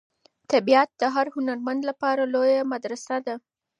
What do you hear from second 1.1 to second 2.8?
هر هنرمند لپاره لویه